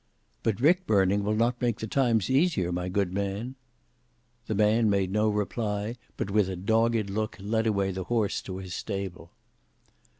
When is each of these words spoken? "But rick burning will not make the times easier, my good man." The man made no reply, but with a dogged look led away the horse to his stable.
"But 0.41 0.59
rick 0.59 0.87
burning 0.87 1.23
will 1.23 1.35
not 1.35 1.61
make 1.61 1.77
the 1.79 1.85
times 1.85 2.27
easier, 2.27 2.71
my 2.71 2.89
good 2.89 3.13
man." 3.13 3.53
The 4.47 4.55
man 4.55 4.89
made 4.89 5.11
no 5.11 5.29
reply, 5.29 5.95
but 6.17 6.31
with 6.31 6.49
a 6.49 6.55
dogged 6.55 7.11
look 7.11 7.37
led 7.39 7.67
away 7.67 7.91
the 7.91 8.05
horse 8.05 8.41
to 8.41 8.57
his 8.57 8.73
stable. 8.73 9.31